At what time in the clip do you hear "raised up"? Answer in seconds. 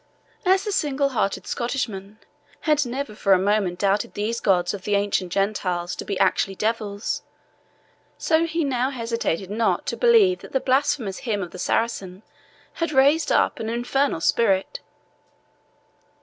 12.91-13.59